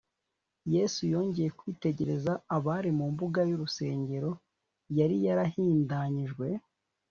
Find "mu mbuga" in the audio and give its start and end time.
2.97-3.41